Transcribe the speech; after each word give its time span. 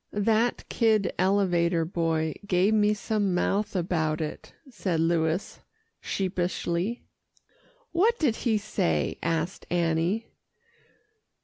"That 0.13 0.67
kid 0.67 1.13
elevator 1.19 1.85
boy 1.85 2.33
gave 2.47 2.73
me 2.73 2.95
some 2.95 3.35
mouth 3.35 3.75
about 3.75 4.19
it," 4.19 4.51
said 4.67 4.99
Louis 4.99 5.59
sheepishly. 5.99 7.03
"What 7.91 8.17
did 8.17 8.37
he 8.37 8.57
say?" 8.57 9.19
asked 9.21 9.67
Annie. 9.69 10.25